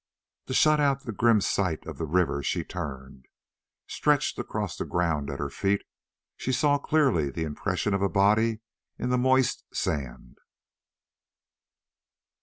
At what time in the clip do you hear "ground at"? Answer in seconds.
4.83-5.37